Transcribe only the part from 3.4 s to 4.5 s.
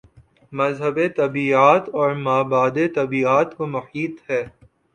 کو محیط ہے۔